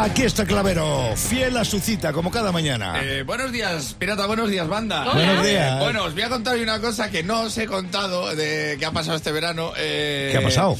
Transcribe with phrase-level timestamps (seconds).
[0.00, 3.00] Aquí está Clavero, fiel a su cita, como cada mañana.
[3.02, 5.04] Eh, buenos días, pirata, buenos días, banda.
[5.12, 5.72] Buenos días.
[5.76, 8.76] Eh, bueno, os voy a contar hoy una cosa que no os he contado de
[8.78, 9.72] qué ha pasado este verano.
[9.76, 10.76] Eh, ¿Qué ha pasado?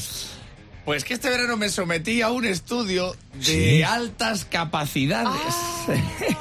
[0.85, 3.83] Pues que este verano me sometí a un estudio de Sí.
[3.83, 5.53] altas capacidades.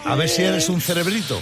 [0.05, 1.41] A ver si eres un cerebrito.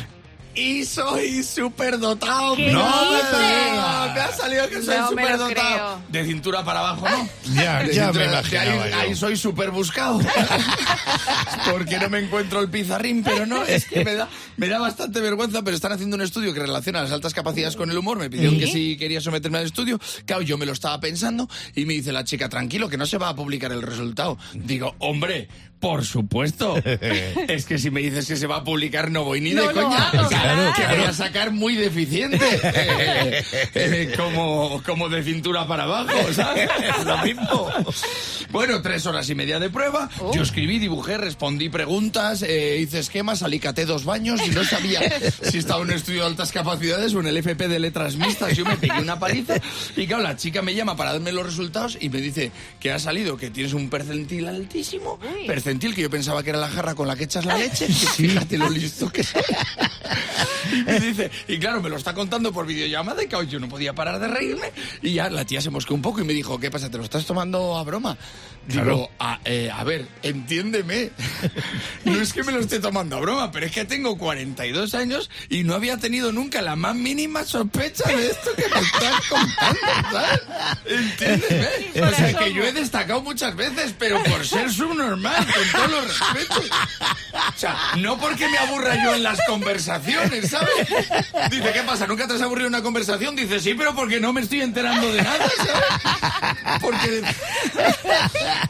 [0.57, 2.57] Y soy superdotado.
[2.57, 2.83] ¿Qué No,
[3.13, 5.51] me, me ha salido que soy No superdotado.
[5.51, 6.03] creo.
[6.09, 7.29] De cintura para abajo, ¿no?
[7.55, 8.97] Ya, De ya me imaginaba ahí, yo.
[8.99, 10.19] ahí soy súper buscado.
[11.71, 15.21] Porque no me encuentro el pizarrín, pero no, es que me da, me da bastante
[15.21, 18.19] vergüenza, pero están haciendo un estudio que relaciona las altas capacidades con el humor.
[18.19, 19.99] Me pidieron que si quería someterme al estudio.
[20.25, 23.19] Claro, yo me lo estaba pensando y me dice la chica, tranquilo, que no se
[23.19, 24.39] va a publicar el resultado.
[24.55, 25.49] Digo, hombre,
[25.81, 26.77] por supuesto.
[27.49, 29.75] es que si me dices que se va a publicar, no voy ni No de
[29.75, 30.11] coña.
[30.49, 30.97] Que, claro, que claro.
[30.99, 32.39] voy a sacar muy deficiente.
[32.63, 36.69] Eh, eh, como, como de cintura para abajo, ¿sabes?
[37.05, 37.71] Lo mismo.
[38.51, 40.09] Bueno, tres horas y media de prueba.
[40.33, 45.01] Yo escribí, dibujé, respondí preguntas, eh, hice esquemas, alicaté dos baños y no sabía
[45.43, 48.57] si estaba en un estudio de altas capacidades o en el FP de letras mixtas.
[48.57, 49.55] Yo me pegué una paliza
[49.97, 52.99] y claro, la chica me llama para darme los resultados y me dice que ha
[52.99, 55.19] salido, que tienes un percentil altísimo.
[55.47, 57.87] Percentil que yo pensaba que era la jarra con la que echas la leche.
[57.89, 59.43] Fíjate lo listo que soy.
[60.87, 63.95] Y dice, y claro, me lo está contando por videollamada y claro, yo no podía
[63.95, 64.73] parar de reírme.
[65.03, 66.91] Y ya la tía se mosqueó un poco y me dijo, ¿qué pasa?
[66.91, 68.17] ¿Te lo estás tomando a broma?
[68.67, 69.11] Digo, Claro.
[69.21, 71.11] a, eh, a ver, entiéndeme.
[72.05, 75.29] No es que me lo esté tomando a broma, pero es que tengo 42 años
[75.49, 79.81] y no había tenido nunca la más mínima sospecha de esto que me estás contando,
[80.13, 80.41] ¿sabes?
[80.87, 81.69] Entiéndeme.
[82.09, 86.19] O sea, que yo he destacado muchas veces, pero por ser subnormal, con todos los
[86.19, 86.71] respetos.
[87.55, 90.89] O sea, no porque me aburra yo en las conversaciones, ¿sabes?
[91.51, 92.07] Dice, ¿qué pasa?
[92.07, 93.37] ¿Nunca te has aburrido una conversación?
[93.37, 96.81] Dice, sí, pero porque no me estoy enterando de nada, ¿sabes?
[96.81, 97.23] Porque...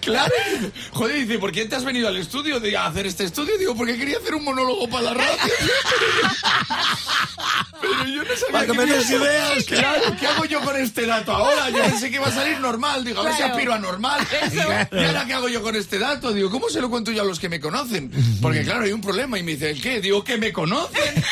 [0.00, 0.32] Claro,
[0.92, 3.58] joder, dice, ¿por qué te has venido al estudio a hacer este estudio?
[3.58, 5.52] Digo, porque quería hacer un monólogo para la radio.
[8.28, 9.64] No sabía Para que me me des ideas.
[9.64, 11.70] Claro, ¿qué hago yo con este dato ahora?
[11.70, 13.04] Yo pensé que iba a salir normal.
[13.04, 14.26] Digo, a ver si aspiro a normal.
[14.52, 14.58] ¿Y
[15.04, 16.32] ahora qué hago yo con este dato?
[16.32, 18.10] Digo, ¿cómo se lo cuento yo a los que me conocen?
[18.42, 19.38] Porque claro, hay un problema.
[19.38, 20.00] Y me dice, ¿el qué?
[20.00, 21.14] Digo, que me conocen.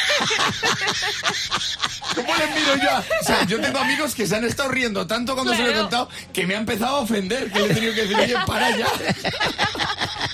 [2.15, 2.91] ¿Cómo les miro yo?
[2.91, 5.71] a- O sea, yo tengo amigos que se han estado riendo tanto cuando se lo
[5.71, 7.51] he contado que me ha empezado a ofender.
[7.51, 8.87] Que le he tenido que decir, oye, para ya.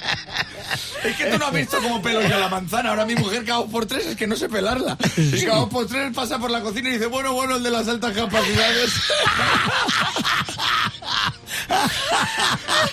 [1.04, 2.90] Es que tú no has visto cómo pelo yo la manzana.
[2.90, 4.96] Ahora mi mujer, cada dos por tres, es que no sé pelarla.
[5.16, 7.70] Y cada dos por tres pasa por la cocina y dice, bueno, bueno, el de
[7.70, 8.90] las altas capacidades.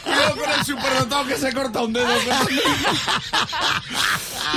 [0.03, 2.07] Cuidado con el superdotado que se corta un dedo.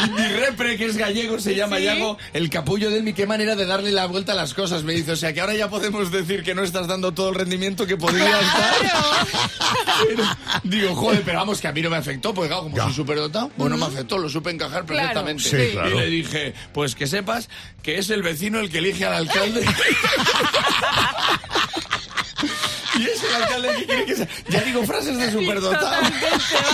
[0.06, 1.84] Y mi repre, que es gallego, se llama Sí.
[1.84, 4.92] Yago, el capullo de mi qué manera de darle la vuelta a las cosas, me
[4.92, 5.12] dice.
[5.12, 7.96] O sea, que ahora ya podemos decir que no estás dando todo el rendimiento que
[7.96, 8.74] podrías dar.
[10.06, 10.24] Pero,
[10.64, 13.50] digo, joder, pero vamos, que a mí no me afectó, porque claro, como soy superdotado,
[13.56, 15.42] bueno, me afectó, lo supe encajar Claro, perfectamente.
[15.42, 15.90] Sí, claro.
[15.90, 17.48] Y le dije, pues que sepas
[17.82, 19.64] que es el vecino el que elige al alcalde.
[23.00, 24.28] y es el alcalde que quiere que sea.
[24.48, 25.90] Ya digo frases de superdotado.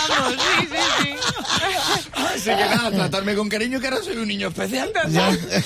[0.09, 1.09] Vamos, sí, sí, sí.
[2.13, 4.91] Así que nada, tratarme con cariño, que ahora soy un niño especial.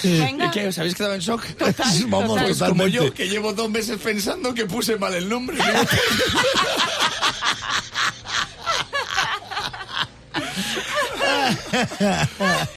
[0.03, 0.51] ¿Y Venga.
[0.51, 0.67] qué?
[0.67, 1.43] ¿Os habéis quedado en shock?
[2.07, 2.91] Vamos, Pues como totalmente.
[2.91, 5.57] yo, que llevo dos meses pensando que puse mal el nombre.